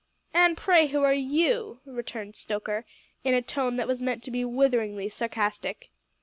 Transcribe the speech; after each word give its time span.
"An' 0.33 0.55
pray 0.55 0.87
who 0.87 1.03
are 1.03 1.13
you?" 1.13 1.79
returned 1.85 2.35
Stoker, 2.35 2.85
in 3.23 3.35
a 3.35 3.41
tone 3.43 3.75
that 3.75 3.87
was 3.87 4.01
meant 4.01 4.23
to 4.23 4.31
be 4.31 4.43
witheringly 4.43 5.09
sarcastic. 5.09 5.91